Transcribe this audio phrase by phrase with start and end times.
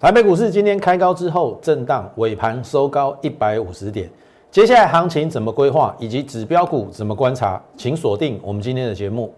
[0.00, 4.10] 台北股市今天开高之后震荡，尾盘收高一百五十点。
[4.50, 9.30] 接下来行情怎么规划，以及指标股怎么观察，请锁定我们今天的节目。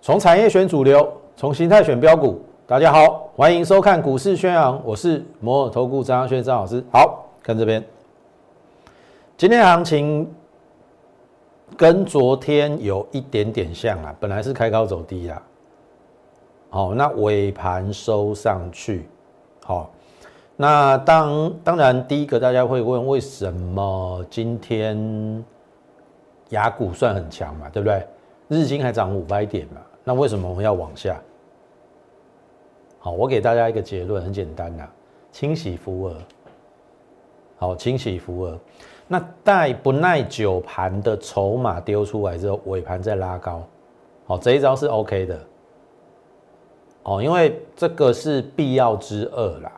[0.00, 1.06] 从产业选主流，
[1.36, 2.40] 从形态选标股。
[2.66, 6.82] 大家好，欢迎收看股市宣扬，我是摩尔投顾张扬轩张老师。
[6.90, 7.84] 好看这边。
[9.36, 10.34] 今天行情
[11.76, 15.42] 跟昨天有一点点像啊，本来是开高走低啦，
[16.70, 19.06] 好，那尾盘收上去，
[19.62, 19.90] 好，
[20.56, 25.44] 那当当然第一个大家会问，为什么今天
[26.48, 28.06] 雅股算很强嘛，对不对？
[28.48, 31.20] 日经还涨五百点嘛，那为什么我们要往下？
[33.00, 34.88] 好，我给大家一个结论，很简单呐，
[35.30, 36.16] 清洗浮额，
[37.58, 38.58] 好，清洗浮额。
[39.08, 43.62] 那待不耐久盘的筹码丢出来之后，尾盘再拉高，
[44.26, 45.38] 好，这一招是 OK 的，
[47.04, 49.72] 哦，因为这个是必要之恶啦，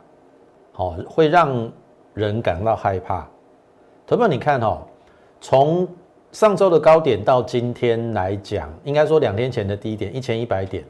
[0.71, 1.71] 好，会让
[2.15, 3.27] 人感到害怕。
[4.07, 4.79] 特别你看哦，
[5.39, 5.87] 从
[6.31, 10.83] 上周的高点到今天来讲，应该说两天前的低点一千一百点，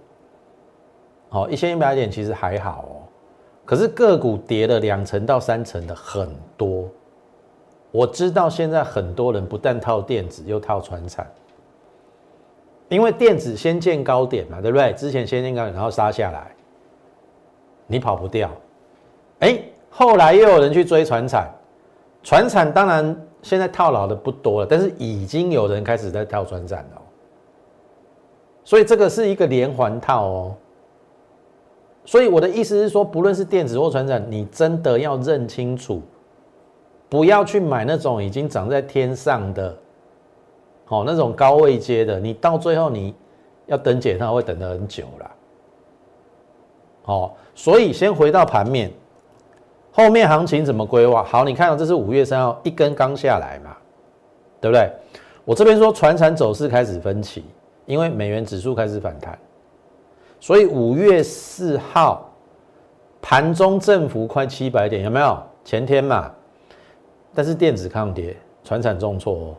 [1.28, 3.04] 好，一千一百点其实还好哦，
[3.66, 6.88] 可是个股跌了两成到三成的很多。
[7.92, 11.26] 我知道现在很多人不但套电子，又套船产，
[12.88, 14.94] 因为电子先见高点嘛，对不对？
[14.94, 16.52] 之前先见高点，然后杀下来，
[17.88, 18.52] 你跑不掉。
[19.40, 21.50] 哎，后来又有人去追船产，
[22.22, 27.02] 船产当然现在套牢的不多了，但是已经有人开始在套船产了，
[28.64, 30.56] 所以这个是一个连环套哦。
[32.06, 36.02] 所以我的意思是说，不论是电子或船产，你真的要认清楚。
[37.10, 39.76] 不要去买那种已经长在天上的，
[40.86, 43.16] 好那种高位接的，你到最后你
[43.66, 45.32] 要等解套会等得很久了。
[47.02, 48.92] 好，所以先回到盘面，
[49.92, 51.23] 后面行情怎么规划？
[51.23, 53.76] 好，你看到这是五月三号一根刚下来嘛，
[54.62, 54.92] 对不对？
[55.45, 57.44] 我这边说船产走势开始分歧，
[57.88, 59.36] 因为美元指数开始反弹，
[60.39, 62.30] 所以五月四号
[63.20, 65.36] 盘中振幅快七百点，有没有？
[65.66, 66.32] 前天嘛。
[67.34, 69.56] 但是电子抗跌，船产重挫哦，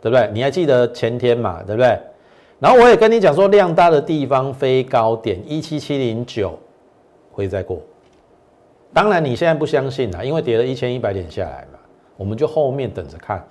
[0.00, 0.30] 对不对？
[0.32, 1.98] 你还记得前天嘛，对不对？
[2.58, 6.58] 然后我也跟你讲说，量大的地方飞高点一七七零九
[7.32, 7.80] 会再过。
[8.92, 11.78] 当然你现在不相信啦，因为跌了一千一百点下来嘛，
[12.16, 13.42] 我们就后面等着看。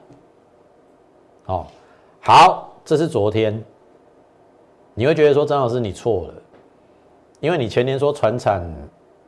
[1.45, 1.71] 好，
[2.19, 3.63] 好，这是昨天，
[4.93, 6.33] 你会觉得说张老师你错了，
[7.39, 8.61] 因为你前天说船产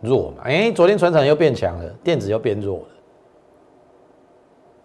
[0.02, 2.86] 弱嘛，哎，昨天船产又变强了，电子又变弱了。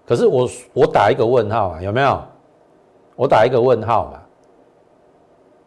[0.07, 2.23] 可是我我打一个问号啊，有没有？
[3.17, 4.23] 我打一个问号嘛。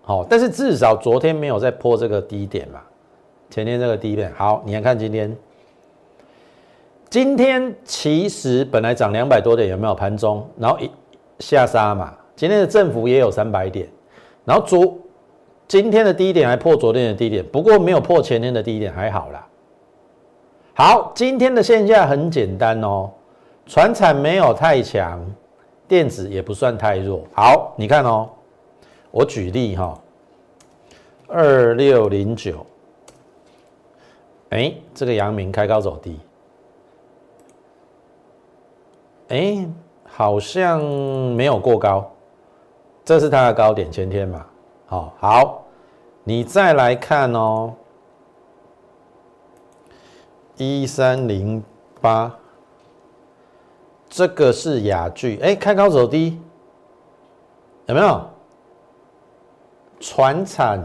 [0.02, 2.80] 好，但是至少昨天没有在破这个低点嘛，
[3.50, 4.34] 前天这个低点。
[4.36, 5.36] 好，你来看今天，
[7.10, 10.48] 今天其实本来涨两百多点，有没有盘中？
[10.58, 10.90] 然后一
[11.40, 13.88] 下杀嘛，今天的振幅也有三百点，
[14.46, 14.98] 然后昨
[15.68, 19.48] 今天的低点还破昨天的低点，不过没有破前天的低点，还好啦。
[20.74, 23.12] 好，今天的现象很简单哦。
[23.70, 25.24] 船产没有太强，
[25.88, 27.22] 电子也不算太弱。
[27.36, 28.28] 好，你看哦，
[29.12, 29.96] 我举例哈，
[31.28, 32.66] 二六零九，
[34.50, 36.20] 哎，这个阳明开高走低，
[39.28, 39.70] 哎，
[40.04, 40.82] 好像
[41.36, 42.12] 没有过高，
[43.06, 44.44] 这是它的高点，前天嘛。
[44.88, 45.64] 好，好，
[46.24, 47.72] 你再来看哦，
[50.58, 51.64] 一三零
[52.02, 52.36] 八。
[54.10, 56.42] 这个是雅聚，哎，开高走低，
[57.86, 58.22] 有没有？
[60.00, 60.82] 船产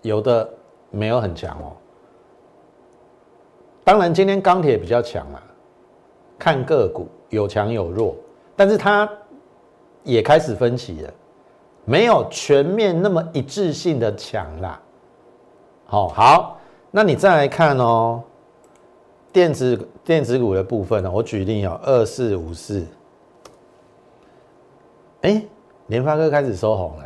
[0.00, 0.48] 有的
[0.90, 1.72] 没有很强哦。
[3.84, 5.42] 当然，今天钢铁比较强啊，
[6.38, 8.16] 看个股有强有弱，
[8.56, 9.08] 但是它
[10.04, 11.12] 也开始分歧了，
[11.84, 14.80] 没有全面那么一致性的强啦。
[15.84, 16.58] 好，好，
[16.90, 18.22] 那你再来看哦。
[19.32, 22.86] 电子电子股的部分呢，我举例哦，二四五四，
[25.22, 25.42] 哎，
[25.86, 27.04] 联发科开始收红了，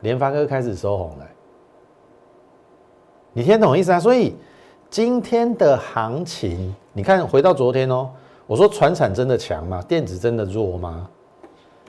[0.00, 1.26] 联发科开始收红了，
[3.32, 3.98] 你听懂意思啊？
[3.98, 4.36] 所以
[4.88, 8.08] 今天的行情，你看回到昨天哦，
[8.46, 9.82] 我说船产真的强吗？
[9.82, 11.10] 电子真的弱吗？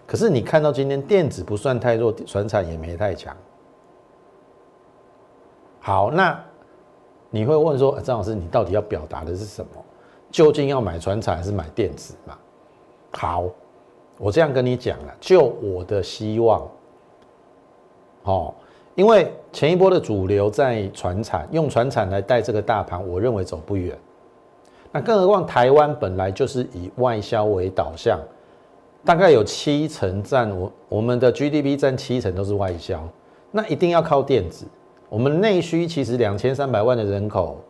[0.08, 3.36] 可是你看到今天电子不算太弱，船产也没太强。
[5.80, 6.44] 好，那。
[7.36, 9.72] 你会问说，张老师，你到底要表达的是什么？
[10.32, 12.38] 究竟要买船产还是买电子嘛？
[13.12, 13.44] 好，
[14.18, 16.66] 我这样跟你讲了，就我的希望，
[18.24, 18.54] 哦，
[18.96, 23.98] 因为前一波的主流在船产，用船产来带这个大盘，我认为走不远。
[24.94, 28.18] 那更何况台湾本来就是以外销为导向，
[29.04, 33.06] 大概有七成占我我们的 GDP 占七成都是外销，
[33.52, 34.66] 那一定要靠电子。
[35.16, 37.62] 我们内需其实两千三百万的人口，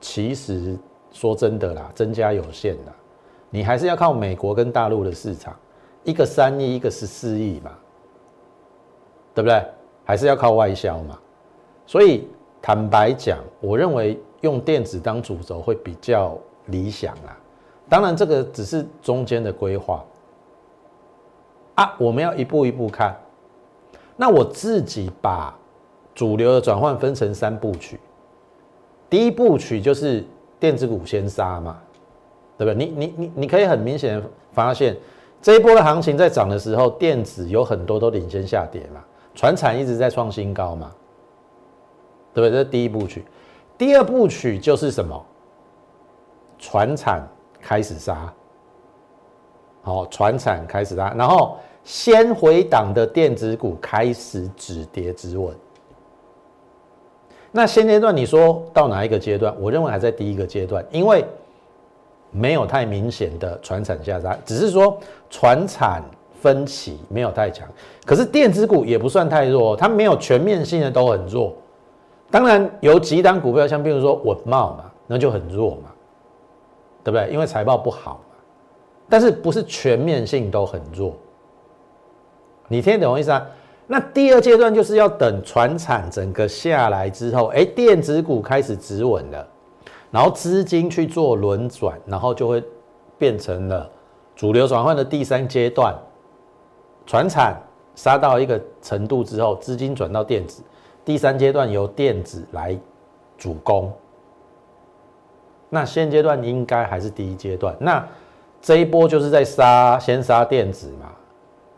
[0.00, 0.74] 其实
[1.12, 2.92] 说真的啦，增加有限的，
[3.50, 5.54] 你还是要靠美国跟大陆的市场，
[6.02, 7.72] 一个三亿，一个十四亿嘛，
[9.34, 9.62] 对不对？
[10.02, 11.18] 还是要靠外销嘛。
[11.86, 12.26] 所以
[12.62, 16.38] 坦白讲，我认为用电子当主轴会比较
[16.68, 17.36] 理想啦。
[17.86, 20.02] 当然，这个只是中间的规划
[21.74, 23.14] 啊，我们要一步一步看。
[24.16, 25.54] 那我自己把。
[26.18, 28.00] 主流的转换分成三部曲，
[29.08, 30.24] 第一部曲就是
[30.58, 31.78] 电子股先杀嘛，
[32.56, 32.74] 对不对？
[32.74, 34.96] 你你你你可以很明显的发现，
[35.40, 39.00] 这一波的行情在涨的时候，电子有很多都领先下跌嘛，
[39.32, 40.90] 船产一直在创新高嘛，
[42.34, 42.50] 对不对？
[42.50, 43.24] 这是第一部曲。
[43.78, 45.24] 第二部曲就是什么？
[46.58, 47.24] 船产
[47.60, 48.34] 开始杀，
[49.82, 55.54] 好，船产开始杀，然后先回档的电子股开始止跌止稳。
[57.50, 59.54] 那现阶段你说到哪一个阶段？
[59.58, 61.24] 我认为还在第一个阶段，因为
[62.30, 64.98] 没有太明显的船产下杀，只是说
[65.30, 66.02] 船产
[66.40, 67.66] 分歧没有太强。
[68.04, 71.54] 可是电子股也不算太弱，它没有全面性的都很弱。
[72.30, 75.90] 当然有几档股票，像比如说稳茂嘛，那就很弱嘛，
[77.02, 77.30] 对不对？
[77.32, 78.36] 因为财报不好嘛。
[79.08, 81.16] 但是不是全面性都很弱？
[82.68, 83.46] 你听懂我意思啊？
[83.90, 89.48] 那第二阶段就是要等船产整个下来之后，哎，电子股开始止稳了，
[90.10, 92.62] 然后资金去做轮转，然后就会
[93.16, 93.90] 变成了
[94.36, 95.94] 主流转换的第三阶段。
[97.06, 97.58] 船产
[97.94, 100.62] 杀到一个程度之后，资金转到电子，
[101.02, 102.78] 第三阶段由电子来
[103.38, 103.90] 主攻。
[105.70, 108.06] 那现阶段应该还是第一阶段，那
[108.60, 111.06] 这一波就是在杀，先杀电子嘛，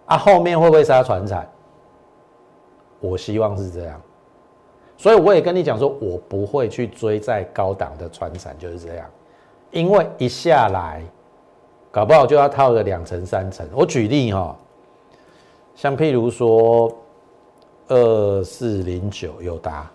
[0.06, 1.48] 啊，后面会不会杀船产？
[3.00, 4.00] 我希望是这样，
[4.96, 9.06] 所以我也跟你讲说，我不会去追在高档的船产，就是这样，
[9.70, 11.02] 因为一下来，
[11.90, 13.66] 搞不好就要套个两层三层。
[13.74, 14.54] 我举例哈，
[15.74, 16.92] 像譬如说
[17.88, 19.90] 二四零九友达，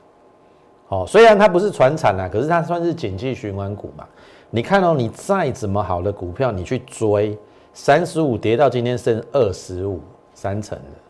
[0.88, 4.08] 哦，虽然它不是船产啊，可是它算是景气循环股嘛。
[4.50, 7.38] 你看到你再怎么好的股票，你去追
[7.74, 10.00] 三十五跌到今天剩二十五，
[10.34, 11.05] 三成的。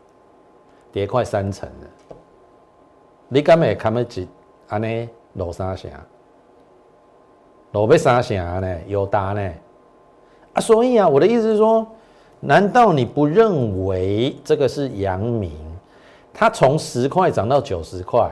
[0.96, 2.16] 跌快三成了，
[3.28, 4.30] 你敢会看得起
[4.70, 5.92] 安尼落三成？
[7.74, 8.78] 落要三成呢？
[8.88, 9.52] 有打呢？
[10.54, 11.86] 啊，所以啊，我的意思是说，
[12.40, 15.52] 难道你不认为这个是阳明？
[16.34, 18.32] 它从十块涨到九十块，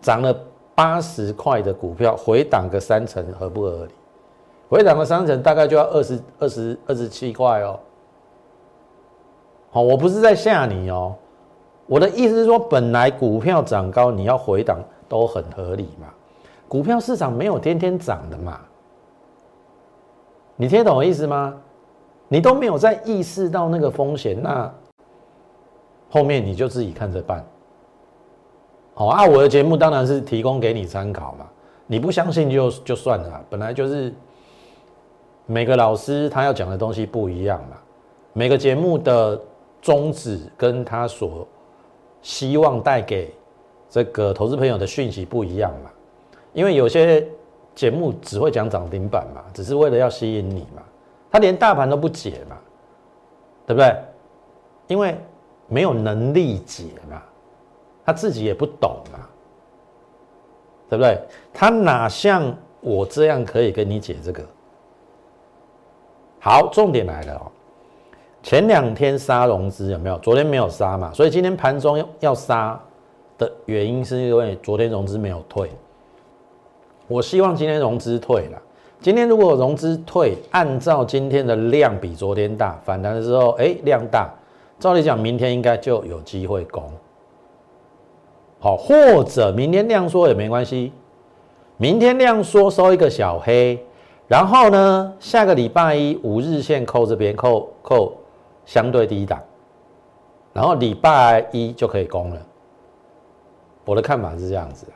[0.00, 0.32] 涨了
[0.72, 3.92] 八十块的股票，回档个三成合不合理？
[4.68, 7.76] 回档个三成，大概就要二十二十二十七块哦。
[9.74, 11.14] 好，我不是在吓你哦，
[11.86, 14.78] 我的意思是说，本来股票涨高，你要回档
[15.08, 16.08] 都很合理嘛。
[16.68, 18.60] 股票市场没有天天涨的嘛，
[20.56, 21.54] 你听懂我意思吗？
[22.28, 24.70] 你都没有在意识到那个风险，那
[26.10, 27.42] 后面你就自己看着办。
[28.92, 31.46] 好啊，我的节目当然是提供给你参考嘛，
[31.86, 34.12] 你不相信就就算了，本来就是
[35.46, 37.78] 每个老师他要讲的东西不一样嘛，
[38.34, 39.40] 每个节目的。
[39.82, 41.46] 宗旨跟他所
[42.22, 43.34] 希望带给
[43.90, 45.90] 这个投资朋友的讯息不一样嘛？
[46.54, 47.28] 因为有些
[47.74, 50.82] 节目只会讲涨停板嘛，只是为了要吸引你嘛，
[51.30, 52.56] 他连大盘都不解嘛，
[53.66, 53.94] 对不对？
[54.86, 55.16] 因为
[55.66, 57.22] 没有能力解嘛，
[58.04, 59.18] 他自己也不懂嘛，
[60.88, 61.18] 对不对？
[61.52, 64.44] 他哪像我这样可以跟你解这个？
[66.38, 67.50] 好，重点来了哦。
[68.42, 70.18] 前两天杀融资有没有？
[70.18, 72.78] 昨天没有杀嘛，所以今天盘中要杀
[73.38, 75.70] 的原因是因为昨天融资没有退。
[77.06, 78.60] 我希望今天融资退了。
[79.00, 84.28] 今天如果融资退，按照今天的量比昨天大，反弹的时候，哎，量大，
[84.78, 86.82] 照理讲明天应该就有机会攻。
[88.58, 90.92] 好，或者明天量缩也没关系，
[91.76, 93.84] 明天量缩收一个小黑，
[94.28, 98.12] 然后呢，下个礼拜一五日线扣这边扣扣。
[98.64, 99.42] 相对低档，
[100.52, 102.40] 然后礼拜一就可以攻了。
[103.84, 104.94] 我的看法是这样子啊。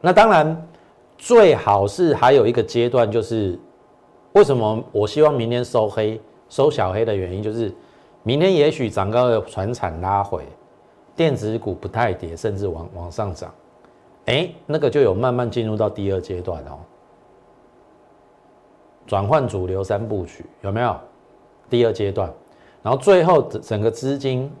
[0.00, 0.68] 那当然，
[1.18, 3.58] 最好是还有一个阶段，就是
[4.32, 7.74] 为什么我希望明天收黑、收小黑的原因，就是
[8.22, 10.44] 明天也许涨高的船产拉回，
[11.16, 13.52] 电子股不太跌，甚至往往上涨，
[14.26, 16.78] 哎，那个就有慢慢进入到第二阶段哦，
[19.06, 20.96] 转换主流三部曲有没有？
[21.70, 22.30] 第二阶段，
[22.84, 24.52] 然后最后整整个资金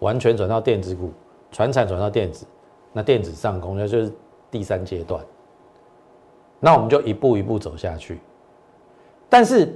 [0.00, 1.10] 完全转到电子股，
[1.50, 2.44] 船产转到电子，
[2.92, 4.12] 那电子上攻那就是
[4.50, 5.24] 第三阶段。
[6.60, 8.20] 那我们就一步一步走下去。
[9.26, 9.74] 但是，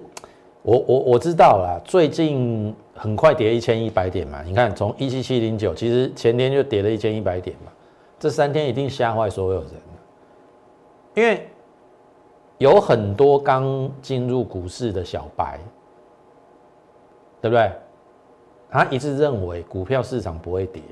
[0.60, 7.72] 我我我知道啦，最近很快跌一千一百点嘛，你看从一七七零九，其实前天就跌了一千一百点嘛，
[8.18, 9.70] 这三天一定吓坏所有人，
[11.14, 11.48] 因为
[12.58, 15.58] 有很多刚进入股市的小白。
[17.38, 17.70] 对不对？
[18.70, 20.82] 他一直认为股票市场不会跌，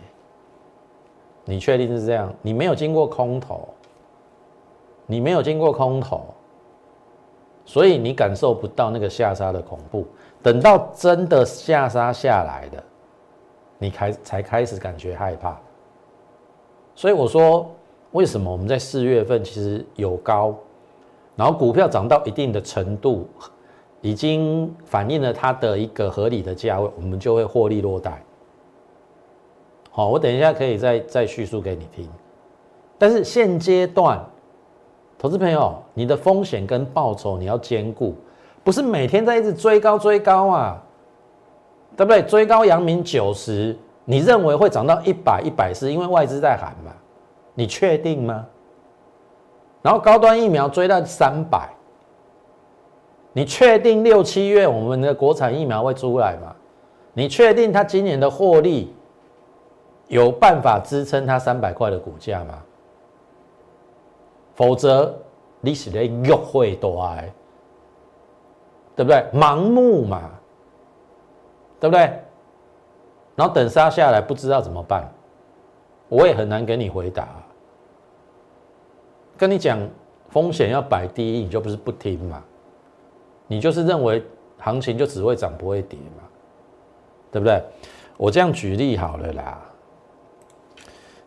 [1.44, 2.32] 你确定是这样？
[2.40, 3.68] 你没有经过空头，
[5.06, 6.24] 你没有经过空头，
[7.64, 10.06] 所以你感受不到那个下杀的恐怖。
[10.42, 12.82] 等到真的下杀下来的，
[13.78, 15.58] 你开才开始感觉害怕。
[16.94, 17.70] 所以我说，
[18.12, 20.54] 为什么我们在四月份其实有高，
[21.34, 23.26] 然后股票涨到一定的程度？
[24.04, 28.22] 已经反映了它的一个合理的价位，我们就会获利落袋。
[29.90, 32.06] 好，我等一下可以再再叙述给你听。
[32.98, 34.22] 但是现阶段，
[35.16, 38.14] 投资朋友，你的风险跟报酬你要兼顾，
[38.62, 40.82] 不是每天在一直追高追高啊，
[41.96, 42.22] 对不对？
[42.24, 45.90] 追高阳明九十，你认为会涨到一百一百四？
[45.90, 46.92] 因为外资在喊嘛，
[47.54, 48.44] 你确定吗？
[49.80, 51.70] 然后高端疫苗追到三百。
[53.34, 56.54] 你确定六七月我们的国产疫苗会出来吗？
[57.12, 58.94] 你确定它今年的获利
[60.08, 62.62] 有办法支撑它三百块的股价吗？
[64.54, 65.12] 否则
[65.60, 67.32] 你是在约会多哎，
[68.94, 69.24] 对不对？
[69.32, 70.30] 盲目嘛，
[71.80, 72.00] 对不对？
[73.34, 75.12] 然后等杀下来不知道怎么办，
[76.08, 77.28] 我也很难给你回答。
[79.36, 79.76] 跟你讲
[80.28, 82.40] 风险要摆第一，你就不是不听嘛。
[83.46, 84.22] 你就是认为
[84.58, 86.22] 行情就只会涨不会跌嘛，
[87.30, 87.62] 对不对？
[88.16, 89.60] 我这样举例好了啦，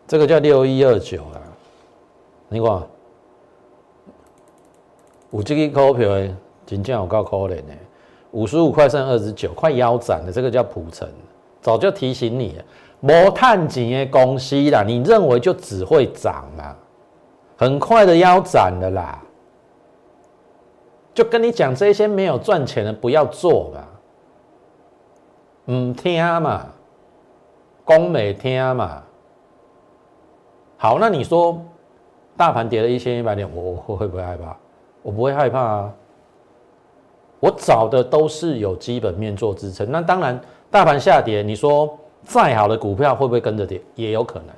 [0.06, 1.38] 这个叫六一二九啊，
[2.48, 2.82] 你看，
[5.30, 6.08] 五 G 股票
[6.64, 7.74] 真正有够可怜的，
[8.30, 10.32] 五十五块剩二十九，快腰斩了。
[10.32, 11.06] 这个叫普成，
[11.60, 12.64] 早就提醒你了，
[13.00, 16.74] 摩探钱的公司啦，你认为就只会涨嘛？
[17.58, 19.22] 很快的腰斩了啦。
[21.18, 23.88] 就跟你讲，这些没有赚钱的不要做吧，
[25.66, 26.66] 唔听嘛，
[27.84, 29.02] 公没听嘛。
[30.76, 31.60] 好，那你说
[32.36, 34.56] 大盘跌了一千一百点，我我会不会害怕？
[35.02, 35.92] 我不会害怕啊。
[37.40, 39.90] 我找的都是有基本面做支撑。
[39.90, 43.82] 那当然，大盘下跌，你说再好的股票会不会跟着跌？
[43.96, 44.50] 也有可能。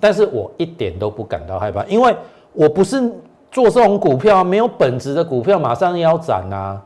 [0.00, 2.16] 但是我一点都不感到害怕，因为
[2.54, 3.12] 我不是。
[3.50, 6.82] 做这种股票没有本质的股票马上腰斩啊，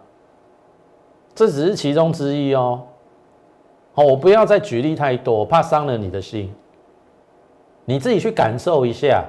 [1.35, 2.83] 这只是其中之一哦。
[3.95, 6.55] 好，我不要再举例太多，我怕伤了你的心。
[7.85, 9.25] 你自己去感受一下。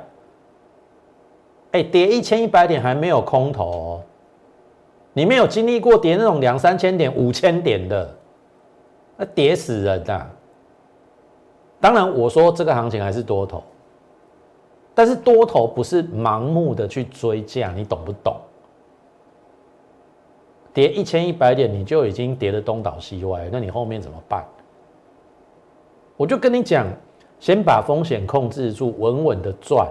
[1.72, 4.00] 哎，跌一千一百点还没有空头，
[5.12, 8.16] 你没有经历过跌那种两三千点、五千点的，
[9.18, 10.28] 那跌死人呐。
[11.82, 13.64] 当然，我说这个行情还是多头。
[14.96, 18.36] 但是多头不是盲目的去追价，你懂不懂？
[20.74, 24.44] 跌一千一百点，你就已经跌得东倒西歪，那你后面怎么办？
[26.18, 26.88] 我就跟你讲，
[27.40, 29.88] 先把风险控制住，稳稳的赚。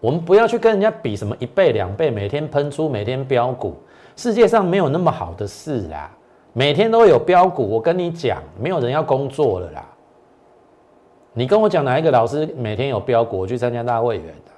[0.00, 3.74] 我们不要去跟人家比什么一倍两倍，每天喷出，每天标股，
[4.16, 6.10] 世界上没有那么好的事啦。
[6.52, 9.88] 每天都有标股，我跟你讲，没有人要工作了啦。
[11.32, 14.50] 你跟我讲哪一个老师每天有标股去参加大会员的，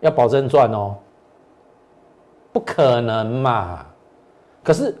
[0.00, 0.96] 要保证赚哦？
[2.52, 3.86] 不可能嘛！
[4.64, 4.94] 可是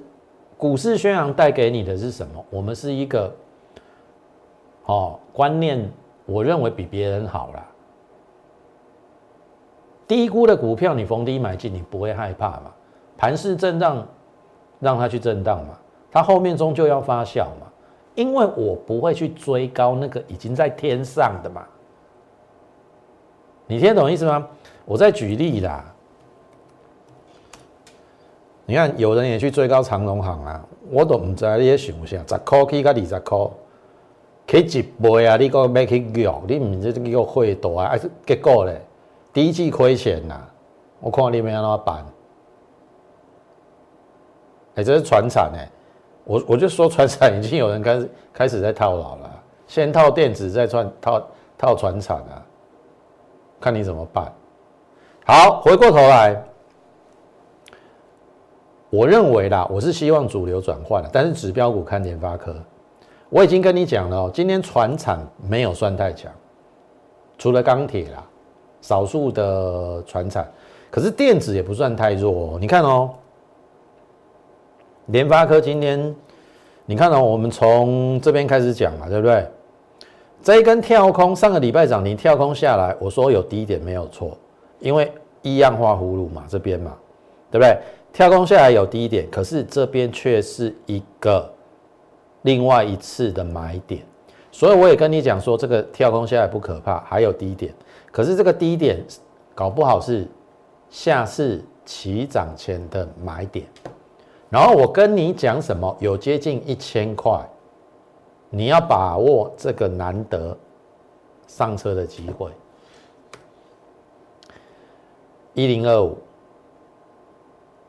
[0.56, 2.44] 股市宣扬带给你的是什么？
[2.50, 3.34] 我们是一个
[4.84, 5.90] 哦观念，
[6.24, 7.66] 我认为比别人好啦。
[10.06, 12.72] 低估的股票你逢低买进，你不会害怕嘛？
[13.16, 14.06] 盘势震荡，
[14.78, 15.78] 让它去震荡嘛，
[16.10, 17.67] 它后面终究要发酵嘛。
[18.18, 21.64] 因为我不会去追高那个已经在天上的嘛，
[23.68, 24.44] 你听得懂意思吗？
[24.84, 25.84] 我在举例啦。
[28.66, 33.38] 你看，有人也去追高长隆行啊，我都唔知你也想啥，十块起到二十块，
[34.48, 35.36] 起一倍啊！
[35.36, 37.90] 你讲要去约，你唔知这个会多啊？
[37.90, 38.82] 还是结果咧，
[39.32, 40.40] 第一季亏钱呐，
[40.98, 42.04] 我看你们要怎么办？
[44.74, 45.70] 哎，这是船产哎，
[46.28, 52.44] 我我就说船厂已经有人开始开始在套牢了，先套电子，再串套套船厂啊，
[53.58, 54.30] 看你怎么办。
[55.24, 56.36] 好，回过头来，
[58.90, 62.54] 我认为啦，我是希望主流转换的，但是指标股看联发科，
[63.30, 66.30] 我已经跟你讲了，今天船厂没有算太强，
[67.38, 68.22] 除了钢铁啦，
[68.82, 70.46] 少数的船厂，
[70.90, 73.14] 可是电子也不算太弱，你看哦。
[75.08, 76.14] 联发科今天，
[76.84, 79.46] 你看到我们从这边开始讲嘛，对不对？
[80.42, 84.36] 这一根跳空，上个礼拜涨停跳空下来，我说有低点没有错，
[84.80, 85.10] 因为
[85.40, 86.94] 一样画葫芦嘛，这边嘛，
[87.50, 87.78] 对不对？
[88.12, 91.50] 跳空下来有低点，可是这边却是一个
[92.42, 94.02] 另外一次的买点，
[94.52, 97.72] 所以我也跟你讲说，这个跳空下来不可怕，还有低点，
[98.12, 99.02] 可是这个低点
[99.54, 100.28] 搞不好是
[100.90, 103.64] 下次起涨前的买点。
[104.50, 105.94] 然后我跟你讲什么？
[106.00, 107.38] 有接近一千块，
[108.48, 110.56] 你要把握这个难得
[111.46, 112.50] 上车的机会。
[115.52, 116.16] 一零二五，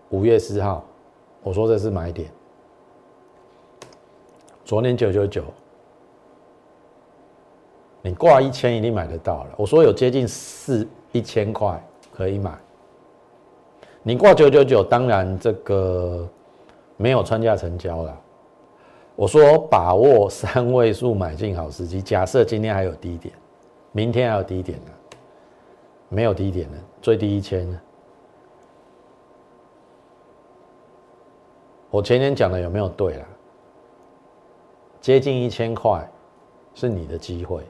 [0.09, 0.83] 五月四号，
[1.43, 2.29] 我说这是买点。
[4.65, 5.45] 昨天九九九，
[8.01, 9.51] 你挂一千一定买得到了。
[9.55, 11.81] 我说有接近四一千块
[12.13, 12.51] 可以买，
[14.03, 16.27] 你挂九九九，当然这个。
[17.01, 18.21] 没有穿价成交了，
[19.15, 22.01] 我说把握三位数买进好时机。
[22.01, 23.33] 假设今天还有低点，
[23.93, 24.91] 明天还有低点呢？
[26.09, 27.65] 没有低点了，最低一千。
[31.89, 33.25] 我前天讲的有没有对了？
[34.99, 36.05] 接近一千块
[36.73, 37.63] 是你的机会，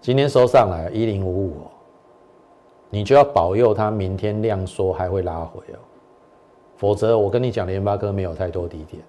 [0.00, 1.58] 今天收上来一零五五，
[2.90, 5.78] 你就要保佑它明天量缩还会拉回哦。
[6.84, 9.02] 否则，我跟你讲，联发科没有太多低点。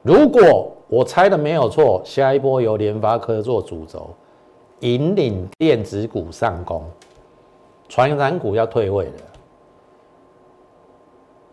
[0.00, 4.08] 如果我猜的没有错，下一波由联发科做主轴，
[4.80, 6.82] 引领电子股上攻，
[7.90, 9.12] 传染股要退位了。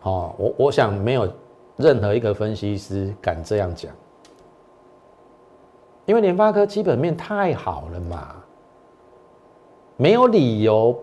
[0.04, 1.28] 哦，我我想没有
[1.76, 3.92] 任何一个分析师敢这样讲，
[6.06, 8.36] 因为联发科基本面太好了嘛，
[9.98, 10.98] 没有理由。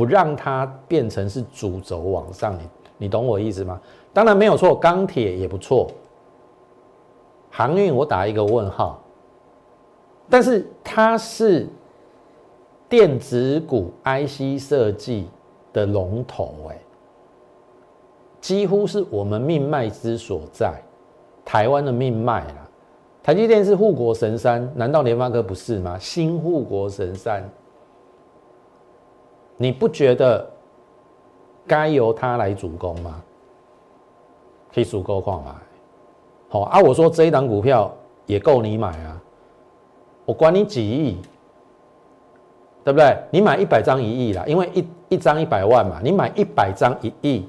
[0.00, 2.60] 不让它变成是主轴往上，你
[2.96, 3.78] 你懂我意思吗？
[4.14, 5.90] 当然没有错，钢铁也不错，
[7.50, 8.98] 航运我打一个问号，
[10.30, 11.68] 但是它是
[12.88, 15.28] 电子股 IC 设计
[15.70, 16.78] 的龙头，哎，
[18.40, 20.82] 几乎是我们命脉之所在，
[21.44, 22.66] 台湾的命脉啦。
[23.22, 25.98] 台积电是护国神山，难道联发科不是吗？
[25.98, 27.46] 新护国神山。
[29.62, 30.48] 你不觉得
[31.66, 33.22] 该由他来主攻吗？
[34.72, 35.50] 可以足够矿买，
[36.48, 36.80] 好啊！
[36.80, 37.94] 我说这一档股票
[38.24, 39.20] 也够你买啊，
[40.24, 41.18] 我管你几亿，
[42.82, 43.14] 对不对？
[43.30, 47.46] 你买一百张一亿啦，因为一一张一百万嘛，你买一百张一亿，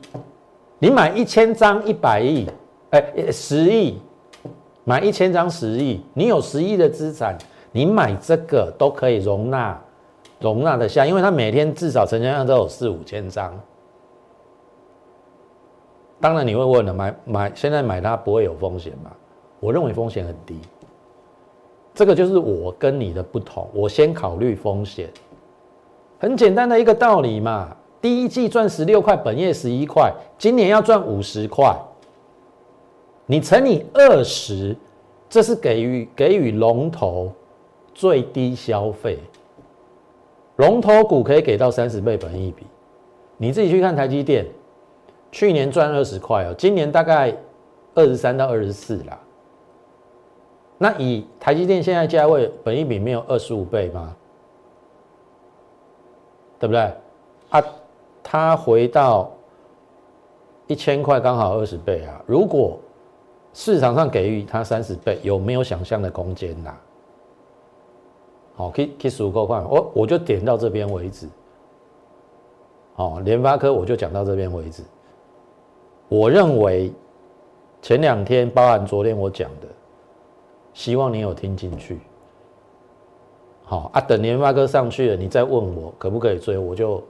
[0.79, 2.45] 你买一千张一百亿，
[2.89, 4.01] 哎，十亿，
[4.83, 7.37] 买一千张十亿，你有十亿的资产，
[7.71, 9.81] 你买这个都可以容纳。
[10.41, 13.57] 容纳得下，因为它每天至少成交量都有四五千张。
[16.19, 19.11] 当然你会问了，买买现在买它不会有风险吗？
[19.59, 20.59] 我认为风险很低。
[21.93, 25.09] 这个就是我跟你的不同，我先考虑风险。
[26.19, 31.75] 很简单的一个道理嘛，第一季赚十六块，本业十一块，今年要赚五十块，
[33.25, 34.75] 你乘以二十，
[35.29, 37.31] 这是给予给予龙头
[37.93, 39.19] 最低消费。
[40.61, 42.67] 龙头股可以给到三十倍本益比，
[43.37, 44.45] 你自己去看台积电，
[45.31, 47.35] 去年赚二十块哦，今年大概
[47.95, 49.19] 二十三到二十四啦。
[50.77, 54.15] 那以台积电现在价位，本益比没有二十五倍吗？
[56.59, 56.93] 对不对？
[57.49, 57.63] 啊，
[58.21, 59.31] 它回到
[60.67, 62.21] 一千块刚好二十倍啊。
[62.27, 62.77] 如果
[63.51, 66.77] 市场上给予它三十倍，有没有想象的空间呐？
[68.61, 71.27] 好，可以可以数够快，我我就点到这边为止。
[72.93, 74.83] 好，联发科我就讲到这边为止。
[76.07, 76.93] 我认为
[77.81, 79.67] 前两天，包含昨天我讲的，
[80.73, 82.01] 希望你有听进去。
[83.63, 87.03] 好啊，等联发科上去了，你再问我可不可以追，我就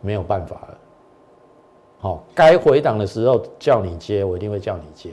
[0.00, 0.78] 没有办法了。
[2.00, 5.12] 好，该回档的时候叫你接，我一定会叫你接。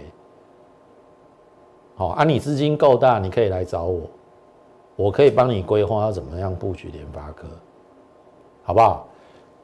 [1.96, 4.02] 好啊，你资金够大，你可以来找我。
[5.00, 7.48] 我可以帮你规划要怎么样布局联发科，
[8.64, 9.08] 好不好？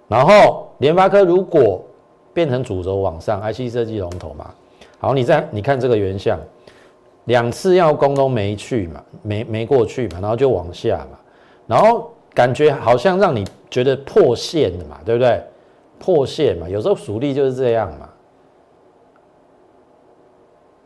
[0.07, 1.83] 然后联发科如果
[2.33, 4.55] 变成主轴往上，IC 设计龙头嘛，
[4.97, 6.39] 好，你再你看这个原像，
[7.25, 11.19] 两次要攻都没去嘛，没没过去嘛，然后就往下嘛，
[11.67, 15.43] 然后感觉好像让你觉得破线的嘛，对不对？
[15.99, 18.09] 破线嘛，有时候主力就是这样嘛。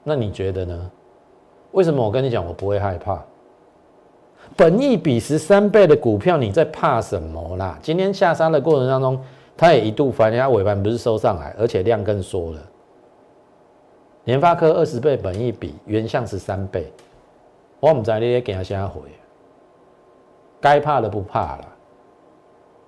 [0.04, 0.92] 那你觉得呢？
[1.72, 3.24] 为什么我跟你讲我不会害怕？
[4.56, 7.78] 本益比十三倍的股票，你在怕什么啦？
[7.82, 9.22] 今天下杀的过程当中，
[9.56, 12.60] 它也一度反，它尾盘不是收上来，而且量更缩了。
[14.26, 16.92] 联发科二十倍本益比，原相十三倍，
[17.80, 19.02] 我唔知你咧给他先回。
[20.60, 21.66] 该怕的不怕了。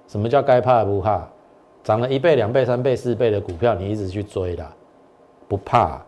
[0.07, 1.25] 什么叫该怕的不怕？
[1.83, 4.67] 涨了一倍、两倍、三倍、四倍的股票，你一直去追的，
[5.47, 6.01] 不怕。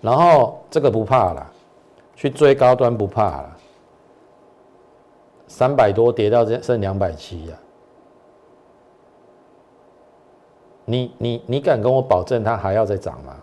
[0.00, 1.46] 然后这个不怕了，
[2.16, 3.55] 去追高端不怕了。
[5.46, 7.56] 三百多跌到这剩两百七呀，
[10.84, 13.36] 你你你敢跟我保证它还要再涨吗？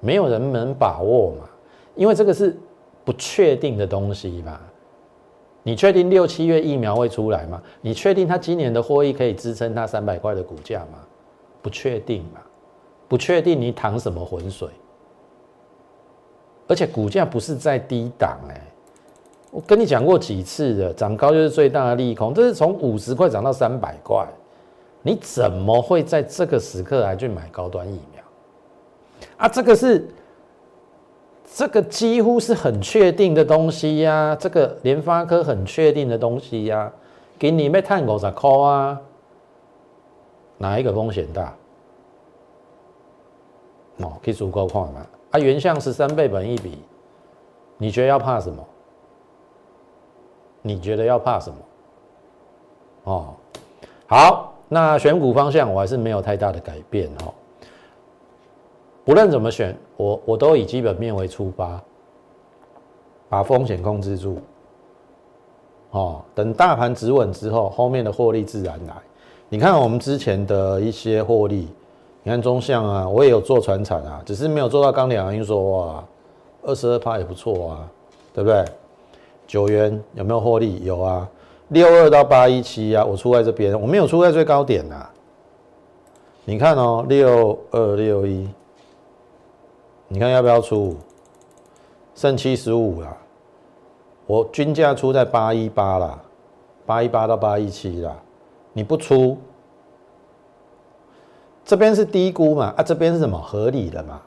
[0.00, 1.48] 没有人能把握嘛，
[1.96, 2.56] 因为这个是
[3.04, 4.60] 不确定的东西嘛。
[5.64, 7.60] 你确定六七月疫苗会出来吗？
[7.80, 10.98] 你确定它今年的获益可以支撑它三百块的股价吗？
[11.60, 12.40] 不确定嘛，
[13.08, 14.68] 不确定你淌什么浑水？
[16.68, 18.67] 而且股价不是在低档哎，
[19.50, 24.26] 我跟你讲过几次的，涨高就是最大的利空，这是从五十块涨到三百块，
[25.02, 28.22] 你怎么会在这个时刻还去买高端疫苗？
[29.38, 30.06] 啊，这个是
[31.54, 36.92] 这个几乎是很确定的东西呀，这个联发科很确定的东西呀，
[37.38, 39.00] 给你没探五十块啊，
[40.58, 41.54] 哪一个风险大？
[43.96, 45.06] 哦，可以足够看嘛。
[45.30, 46.78] 啊，原相十三倍本一比，
[47.78, 48.62] 你觉得要怕什么？
[50.62, 51.56] 你觉得要怕什么？
[53.04, 53.26] 哦，
[54.06, 57.32] 好，那选股方向我还是没有太大的改变哦。
[59.04, 61.80] 不论怎么选，我我都以基本面为出发，
[63.28, 64.38] 把风险控制住。
[65.92, 68.94] 哦，等大盘止稳之后，后面的获利自然来。
[69.48, 71.68] 你看我们之前的一些获利。
[72.24, 76.04] 你看中象啊，我也有做船产啊，只是没有做到钢铁行业说哇，
[76.62, 77.88] 二十二趴也不错啊，
[78.34, 78.62] 对不对？
[79.48, 80.84] 九元有没有获利？
[80.84, 81.28] 有啊，
[81.68, 85.08] 六二到八一七啊，我出在这边，我没有出在最高点呐。
[86.44, 88.48] 你看哦，六二六一，
[90.06, 90.96] 你看要不要出？
[92.14, 93.16] 剩七十五了，
[94.26, 96.20] 我均价出在八一八啦，
[96.84, 98.14] 八一八到八一七啦，
[98.72, 99.38] 你不出？
[101.64, 102.74] 这边是低估嘛？
[102.76, 104.20] 啊，这边是什么合理的嘛？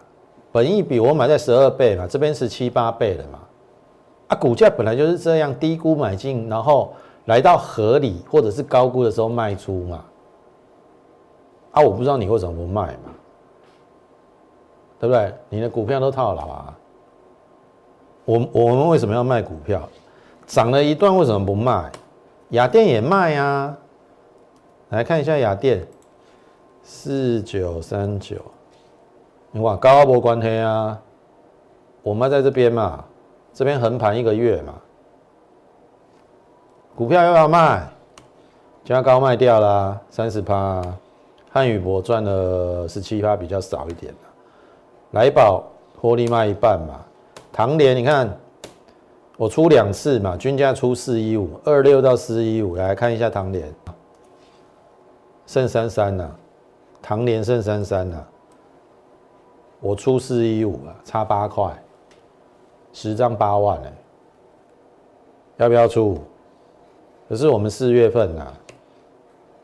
[0.52, 3.40] 本益比我买在十二倍嘛，这边是七八倍的嘛？
[4.32, 6.94] 啊，股价本来就是这样，低估买进，然后
[7.26, 10.06] 来到合理或者是高估的时候卖出嘛？
[11.74, 13.12] 啊，我不知道你为什么不卖嘛？
[15.02, 15.34] 对不对？
[15.50, 16.78] 你的股票都套牢啊！
[18.24, 19.82] 我我们为什么要卖股票？
[20.48, 21.92] 涨了一段为什么不卖？
[22.52, 23.78] 雅电也卖啊！
[24.90, 25.86] 来看一下雅电。
[26.84, 28.38] 四九三九，
[29.52, 30.98] 你看高波关黑啊，
[32.02, 33.04] 我卖在这边嘛，
[33.54, 34.74] 这边横盘一个月嘛，
[36.96, 37.88] 股票又要卖？
[38.84, 40.82] 加高卖掉啦，三十趴。
[41.52, 44.14] 汉语博赚了十七趴，比较少一点
[45.12, 45.64] 来宝
[46.00, 47.00] 获利卖一半嘛。
[47.52, 48.36] 唐联你看，
[49.36, 53.70] 我出两次嘛，均价出四一五二六到四一五，来看一下唐联，
[55.46, 56.36] 剩三三了。
[57.02, 58.24] 唐联剩三三呐，
[59.82, 61.72] 我出四一五啊，差八块，
[62.94, 63.94] 十张八万哎，
[65.58, 66.18] 要不要出？
[67.30, 68.54] 可是我们四月份呐，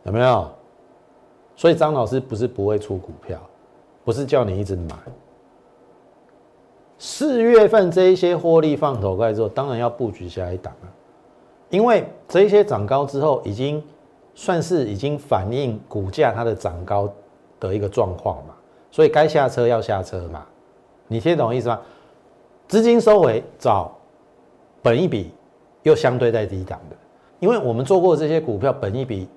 [0.04, 0.50] 有没有？
[1.56, 3.40] 所以张老师不是不会出股票，
[4.06, 4.96] 不是叫你一直买。
[6.98, 10.88] 四月份这一些获利放头盖之后，当然要布局下一档啊，
[11.70, 13.84] 因为这些涨高之后，已经
[14.34, 17.12] 算是已经反映股价它的涨高。
[17.60, 18.54] 的一个状况嘛，
[18.92, 20.46] 所以该下车要下车嘛，
[21.08, 21.82] 你听懂意思吗？
[22.68, 23.96] 资金收回找
[24.82, 25.32] 本一笔
[25.84, 26.96] 又相对在低档的，
[27.40, 29.28] 因为我们做过这些股票，本一笔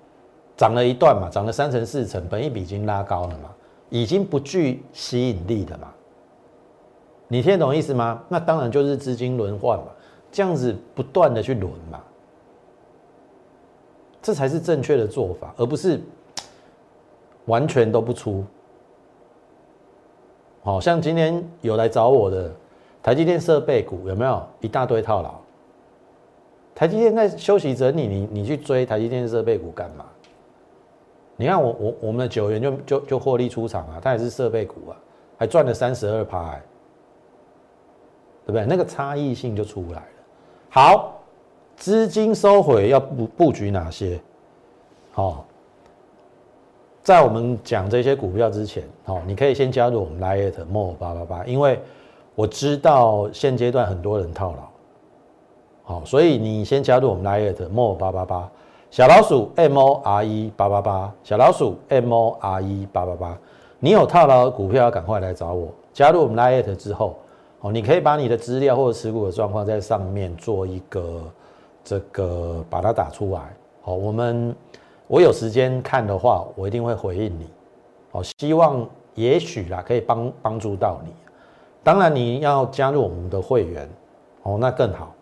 [0.57, 3.51] 涨了一段嘛，涨了三成四成，本一笔已经拉高了嘛，
[3.89, 5.89] 已经不具吸引力的嘛，
[7.29, 8.23] 你听得懂意思吗？
[8.29, 9.87] 那当然就是资金轮换嘛，
[10.33, 12.01] 这样子不断的去轮嘛，
[14.21, 16.01] 这才是正确的做法，而不是。
[17.47, 18.45] 完全都不出，
[20.63, 22.55] 好像今天有来找我的
[23.03, 25.35] 台积电设备股有没有一大堆套牢？
[26.75, 30.05] 台积电在休息整理，你你去追台积电设备股干嘛？
[31.37, 34.97] 你看我我我们的九元就就就获利出场啊，它也是设备股啊，
[35.39, 36.53] 还赚了三十二趴，
[38.45, 38.67] 对不对？
[38.67, 40.07] 那个差异性就出来了。
[40.69, 41.21] 好，
[41.77, 44.21] 资金收回要布布局哪些？
[45.13, 45.47] 好，
[47.03, 51.81] 在我们讲这些股票之前，好，你可以先加入我们 Lite More 八八八，因为
[52.41, 54.63] 我知道现阶段很多人套牢，
[55.83, 58.51] 好，所以你先加入我们 Lite More 八八八。
[58.91, 63.39] 小老鼠 M O R E 八八八，小老鼠 M O R E 八八八，
[63.79, 65.69] 你有套牢股票，要赶快来找我。
[65.93, 67.17] 加入我们 Lite 之后，
[67.61, 71.23] 哦，你可以把你的资料或者持股的状况在上面做一个
[71.85, 73.55] 这个把它打出来。
[73.83, 74.57] 好，我们
[75.09, 77.47] 我有时间看的话，我一定会回应你。
[78.11, 81.13] 好，希望也许啦可以帮帮助到你。
[81.83, 83.89] 当然你要加入我们的会员，
[84.43, 85.15] 哦，那更好，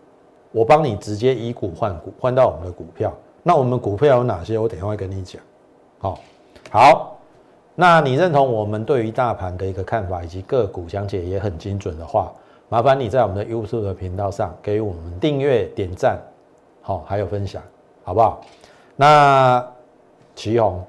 [0.51, 3.13] 我帮你直接以股换股，换到我们的股票。
[3.43, 4.59] 那我们股票有哪些？
[4.59, 5.41] 我等下会跟你讲。
[6.01, 6.19] 好，
[6.71, 7.17] 好，
[7.75, 12.33] 那你认同我们对于大盘的一个看法，以及个股讲解也很精准的话，
[12.69, 16.19] 麻烦你在我们的 YouTube 的频道上给我们订阅、点赞，
[16.83, 17.63] 好，还有分享，
[18.03, 18.41] 好不好？
[18.97, 19.65] 那
[20.35, 20.85] 祁宏，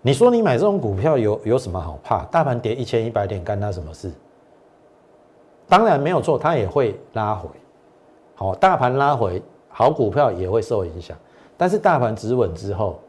[0.00, 2.24] 你说你买这种股票有有什么好怕？
[2.26, 4.10] 大盘跌一千一百点，干他什么事？
[5.68, 7.48] 当然没有错，它也会拉回。
[8.34, 11.16] 好，大盘拉回，好股票也会受影响。
[11.56, 13.00] 但是大盘止稳之后，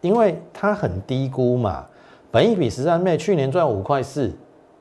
[0.00, 1.84] 因为它很低估嘛，
[2.30, 4.32] 本一比十三倍，去年赚五块四，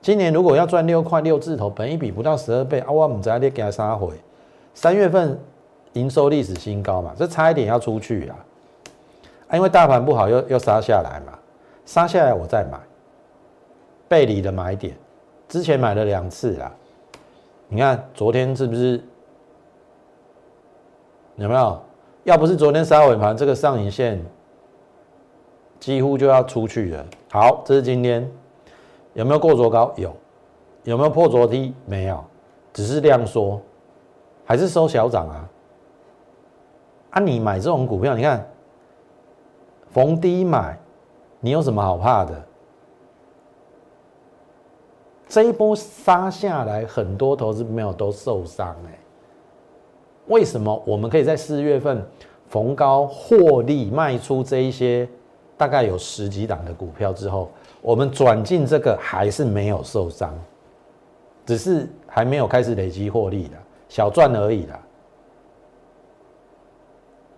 [0.01, 4.13] 今年如果要赚六块六字头，本一比不到十二倍，啊，我们在那给它杀回，
[4.73, 5.39] 三月份
[5.93, 8.37] 营收历史新高嘛，这差一点要出去啊，
[9.49, 11.37] 啊，因为大盘不好，又又杀下来嘛，
[11.85, 12.79] 杀下来我再买，
[14.07, 14.95] 背离的买点，
[15.51, 16.71] 之前买了两次啦，
[17.67, 19.03] 你看昨天是不是
[21.35, 21.77] 有没有？
[22.23, 24.25] 要不是昨天杀尾盘，这个上影线
[25.77, 27.05] 几乎就要出去了。
[27.29, 28.31] 好，这是今天
[29.11, 29.91] 有没有过昨高？
[29.97, 30.15] 有，
[30.85, 31.75] 有没有破昨低？
[31.85, 32.23] 没有，
[32.71, 33.59] 只是量缩，
[34.45, 35.49] 还是收小涨啊？
[37.09, 38.47] 啊，你买这种股票，你看
[39.89, 40.79] 逢低买，
[41.41, 42.41] 你有什么好怕的？
[45.31, 48.99] 这一波杀下来，很多投资朋友都受伤哎。
[50.27, 52.05] 为什么我们可以在四月份
[52.49, 55.07] 逢高获利卖出这一些
[55.55, 57.49] 大概有十几档的股票之后，
[57.81, 60.37] 我们转进这个还是没有受伤，
[61.45, 63.55] 只是还没有开始累积获利的
[63.87, 64.77] 小赚而已啦。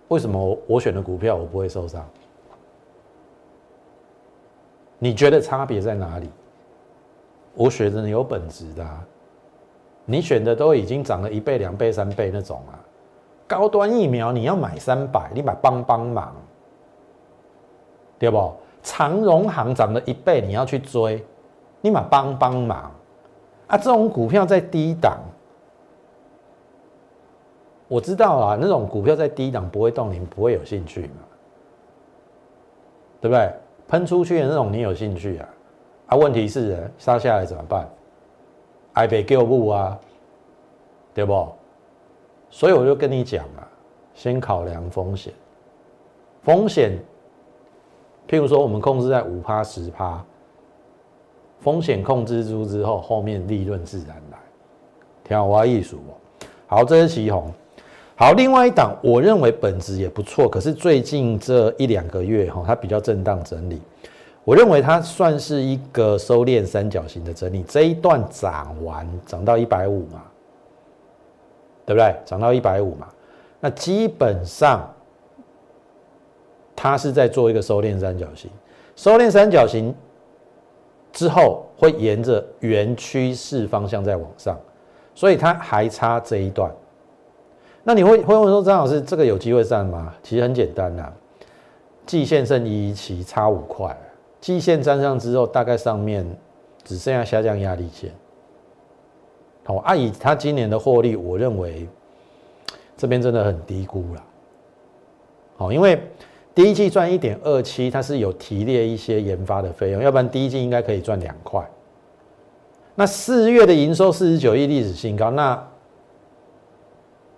[0.07, 2.03] 为什么我选的股票我不会受伤？
[4.97, 6.27] 你觉得差别在哪里？
[7.55, 8.85] 我选的有本质的。
[10.05, 12.75] 你选的都已经涨了一倍、两倍、三倍那种啊，
[13.47, 16.35] 高端疫苗你要买三百，你买帮帮忙，
[18.19, 18.53] 对不？
[18.81, 21.25] 长荣行涨了一倍，你要去追，
[21.79, 22.91] 你买帮帮忙
[23.67, 23.77] 啊！
[23.77, 25.17] 这种股票在低档，
[27.87, 31.23] 我知道啊，那种股票在低档不会动，你不会有兴趣嘛？
[33.21, 33.53] 对不对？
[33.87, 35.47] 喷出去的那种你有兴趣啊？
[36.07, 37.89] 啊，问题是杀下来怎么办？
[38.93, 39.99] 爱被救不啊，
[41.13, 41.47] 对不？
[42.49, 43.67] 所以我就跟你讲啊，
[44.13, 45.33] 先考量风险。
[46.43, 46.99] 风险，
[48.27, 50.23] 譬如说我们控制在五趴十趴，
[51.59, 54.37] 风险控制住之后，后面利润自然来。
[55.23, 56.45] 听我艺术哦。
[56.67, 57.51] 好，这是旗红。
[58.15, 63.81] 好，另外一档，我认为本质也不错，可是最近这一两个月哈，它比较震荡整理。
[64.45, 70.21] 我认为它算是一个收敛三角形的整理，这一段涨完涨到一百五嘛，
[71.85, 72.13] 对不对？
[72.25, 73.07] 涨到一百五嘛，
[73.61, 74.93] 那基本上
[76.75, 78.51] 它是在做一个收敛三角形，
[78.97, 79.95] 收敛三角形
[81.13, 84.59] 之后会沿着原趋势方向再往上，
[85.15, 86.69] 所以它还差这一段。
[87.81, 90.13] 那你会会问说张老师，这个有机会上吗？
[90.21, 91.09] 其实很简单呐，
[92.05, 93.97] 季线剩一期差五块。
[94.43, 96.25] 季线站上之后，大概上面
[96.83, 98.13] 只剩下下降压力线。
[99.63, 101.87] 好，啊，以它今年的获利，我认为
[102.97, 104.23] 这边真的很低估了。
[105.55, 105.97] 好，因为
[106.53, 111.65] 第一季赚一点二七，它是有提列一些研发的费用，要不然第一季应该可以赚两块。
[112.95, 115.65] 那四月的营收四十九亿历史新高，那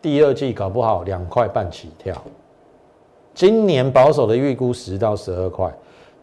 [0.01, 2.19] 第二季搞不好两块半起跳。
[3.35, 5.71] 今年保守的预估十到十二块。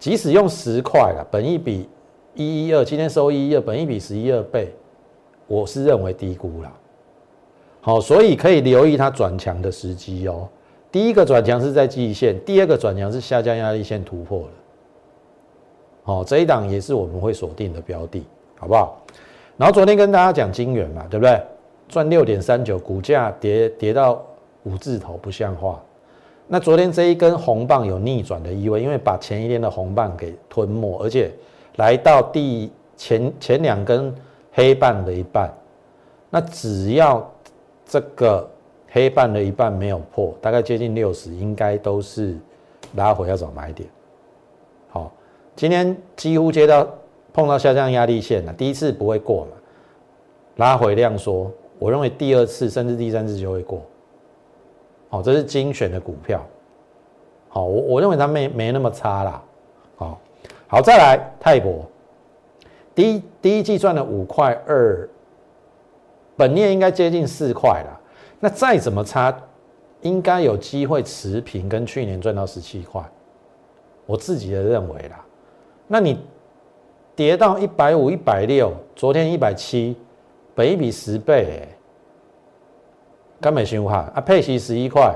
[0.03, 1.89] 即使用十块了，本一比
[2.35, 4.69] 一一二，今天收一一二，本一比十一二倍，
[5.47, 6.73] 我是认为低估了。
[7.81, 10.49] 好，所以可以留意它转强的时机哦。
[10.91, 14.49] 第一个转强是在季线，第二个转强是下降压力线突破了。
[16.03, 18.27] 好，这一档也是我们会锁定的标的，
[18.59, 19.01] 好不好？
[19.57, 21.41] 然后昨天跟大家讲金元嘛，对不对？
[21.89, 24.21] 赚六点三九，股价跌跌到
[24.65, 25.81] 五字头，不像话。
[26.53, 31.33] 那昨天这一根红棒有逆转的意味，因为把前一天的红棒给吞没，而且
[31.77, 34.15] 来到第前前两根
[34.53, 35.51] 黑棒的一半。
[36.29, 37.27] 那只要
[37.87, 38.47] 这个
[38.91, 42.37] 黑棒的一半没有破，大概接近六十，应该都是
[42.97, 43.89] 拉回要找买点。
[44.91, 45.11] 好。
[45.57, 46.87] 今天几乎接到
[47.33, 49.53] 碰到下降压力线了，第一次不会过嘛，
[50.57, 53.81] 拉回量缩，我认为第二次甚至第三次就会过。
[55.13, 56.43] 好，这是精选的股票，
[57.51, 59.43] 好，我我认为它没没那么差啦。
[59.95, 60.19] 好，
[60.67, 61.85] 好再来泰博，
[62.95, 65.07] 第一第一季赚了五块二，
[66.35, 68.01] 本业应该接近四块了，
[68.41, 69.39] 那再怎么差，
[70.01, 73.05] 应该有机会持平，跟去年赚到十七块，
[74.07, 75.23] 我自己的认为啦。
[75.87, 76.25] 那你
[77.15, 79.95] 跌到一百五、一百六，昨天一百七，
[80.55, 81.69] 本一比十倍，
[83.43, 84.21] 根本凶悍啊！
[84.21, 85.13] 配息十一块，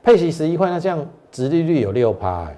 [0.00, 2.48] 配息十一块，那这样殖利率有六趴，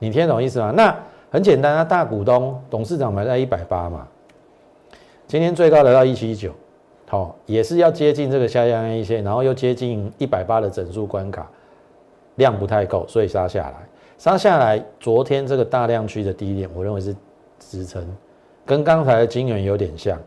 [0.00, 0.72] 你听懂意思吗？
[0.76, 0.94] 那
[1.30, 4.08] 很简单啊，大股东董事长买在一百八嘛，
[5.28, 6.52] 今天最高来到一七九，
[7.06, 11.48] 好，也是要接近这个下降一些，然后又接近一百八的整数关卡，
[12.34, 13.76] 量不太够，所以杀下来。
[14.18, 17.14] 杀下来，昨天这个大量区的低点，我认为是
[17.60, 18.04] 支撑，
[18.66, 20.18] 跟刚才的金元有点像。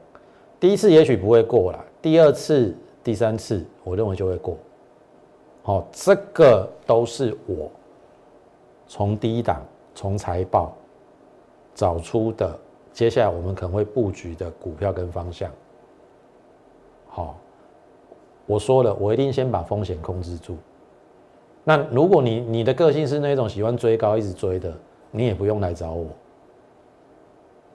[0.59, 4.57] 第一次也许不会过了，第二次、第三次，我认为就会过。
[5.61, 7.69] 好，这个都是我
[8.87, 9.61] 从低档、
[9.93, 10.73] 从财报
[11.75, 12.57] 找出的，
[12.91, 15.51] 接下来我们可能会布局的股票跟方向。
[17.07, 17.35] 好，
[18.45, 20.57] 我说了，我一定先把风险控制住。
[21.63, 24.73] 那如果你你的个性是那种喜欢追高一直追的，
[25.11, 26.07] 你也不用来找我。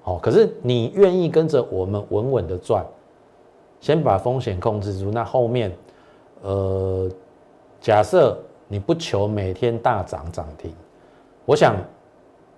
[0.03, 2.85] 好，可是你愿意跟着我们稳稳的赚，
[3.81, 5.11] 先把风险控制住。
[5.11, 5.73] 那后面，
[6.43, 7.11] 呃，
[7.81, 10.73] 假设你不求每天大涨涨停，
[11.45, 11.77] 我想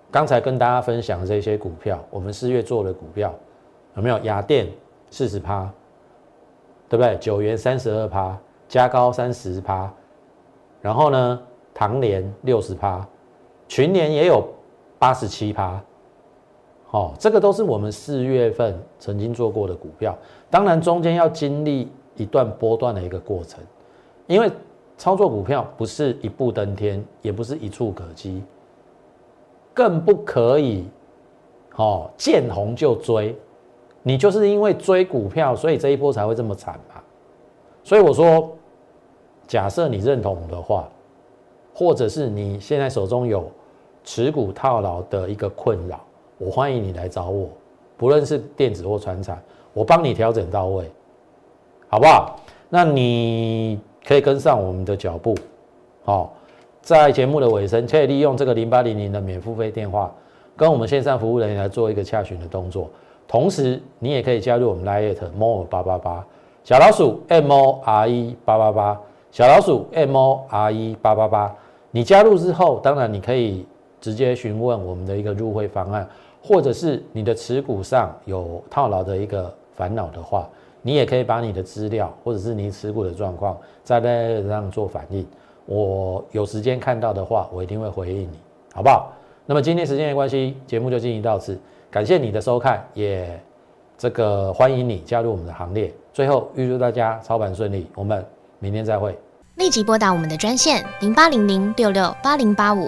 [0.09, 3.33] 刚才跟大家分享这些股票，我们四月做的股票
[3.95, 4.17] 有没有？
[4.19, 4.67] 雅电
[5.09, 5.71] 四十趴，
[6.89, 7.17] 对不对？
[7.17, 9.91] 九元三十二趴，加高三十趴。
[10.81, 11.41] 然后呢，
[11.73, 13.07] 唐联六十趴，
[13.67, 14.47] 群联也有
[14.97, 15.81] 八十七趴，
[16.91, 20.17] 哦，这个都是我们四月份曾经做过的股票。
[20.49, 23.63] 当然中间要经历一段波段的一个过程，
[24.27, 24.51] 因为
[24.97, 28.43] 操作股票不是一步登天，也不是一触可及，
[29.73, 30.85] 更不可以，
[31.75, 33.35] 哦，见红就追。
[34.03, 37.01] 你就是因为追股票，所以这一波才会这么惨嘛。
[37.83, 38.49] 所以我说。
[39.47, 40.87] 假设你认同的话，
[41.73, 43.51] 或者是你现在手中有
[44.01, 45.99] 持股套牢的一个困扰，
[46.43, 47.47] 我欢迎你来找我，
[47.95, 49.39] 不论是电子或船产，
[49.73, 50.89] 我帮你调整到位，
[51.87, 52.39] 好不好？
[52.67, 55.35] 那你可以跟上我们的脚步，
[56.03, 56.33] 好，
[56.81, 60.11] 在节目的尾声，可以利用这个零八零零的免付费电话，
[60.57, 62.89] 跟我们线上服务人员来做一个洽询的动作，
[63.27, 66.25] 同时你也可以加入我们 Lite More 八八八
[66.63, 68.99] 小老鼠 M O R E 八八八。
[69.31, 71.55] 小老鼠 M O R E 八八八，
[71.91, 73.65] 你加入之后，当然你可以
[74.01, 76.05] 直接询问我们的一个入会方案，
[76.41, 80.49] 或者是你的持股上有套牢的一个烦恼的话，
[80.81, 85.25] 你也可以把你的资料或者是你持股的状况在那上做反应。
[85.65, 88.39] 我有时间看到的话，我一定会回应你，
[88.73, 89.11] 好不好？
[89.45, 93.39] 那么今天时间的关系，节目就进行到此，感谢你的收看，也
[93.97, 95.93] 这个欢迎你加入我们的行列。
[96.11, 98.25] 最后预祝大家操盘顺利，我们。
[98.63, 99.17] 明天再会。
[99.55, 102.87] 立即拨打我们的专线零八零零六六八零八五